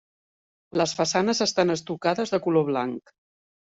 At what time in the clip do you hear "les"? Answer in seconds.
0.83-0.95